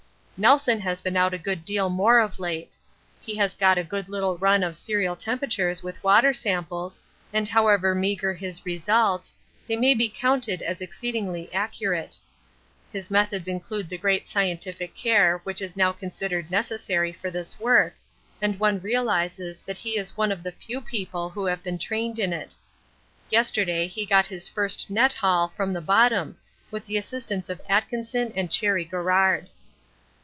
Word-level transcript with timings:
Nelson 0.43 0.79
has 0.79 1.01
been 1.01 1.15
out 1.15 1.35
a 1.35 1.37
good 1.37 1.63
deal 1.63 1.87
more 1.91 2.17
of 2.19 2.39
late. 2.39 2.75
He 3.21 3.35
has 3.35 3.53
got 3.53 3.77
a 3.77 3.83
good 3.83 4.09
little 4.09 4.39
run 4.39 4.63
of 4.63 4.75
serial 4.75 5.15
temperatures 5.15 5.83
with 5.83 6.03
water 6.03 6.33
samples, 6.33 6.99
and 7.31 7.47
however 7.47 7.93
meagre 7.93 8.33
his 8.33 8.65
results, 8.65 9.35
they 9.67 9.75
may 9.75 9.93
be 9.93 10.09
counted 10.09 10.63
as 10.63 10.81
exceedingly 10.81 11.47
accurate; 11.53 12.17
his 12.91 13.11
methods 13.11 13.47
include 13.47 13.87
the 13.87 13.99
great 13.99 14.27
scientific 14.27 14.95
care 14.95 15.37
which 15.43 15.61
is 15.61 15.77
now 15.77 15.91
considered 15.91 16.49
necessary 16.49 17.13
for 17.13 17.29
this 17.29 17.59
work, 17.59 17.93
and 18.41 18.59
one 18.59 18.79
realises 18.79 19.61
that 19.61 19.77
he 19.77 19.91
is 19.95 20.17
one 20.17 20.31
of 20.31 20.41
the 20.41 20.53
few 20.53 20.81
people 20.81 21.29
who 21.29 21.45
have 21.45 21.61
been 21.61 21.77
trained 21.77 22.17
in 22.17 22.33
it. 22.33 22.55
Yesterday 23.29 23.87
he 23.87 24.07
got 24.07 24.25
his 24.25 24.47
first 24.49 24.89
net 24.89 25.13
haul 25.13 25.49
from 25.49 25.71
the 25.71 25.81
bottom, 25.81 26.35
with 26.71 26.83
the 26.85 26.97
assistance 26.97 27.47
of 27.47 27.61
Atkinson 27.69 28.33
and 28.35 28.49
Cherry 28.49 28.83
Garrard. 28.85 29.47